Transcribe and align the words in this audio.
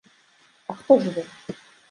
А 0.71 0.77
хто 0.79 0.99
ж 1.05 1.15
вы? 1.19 1.23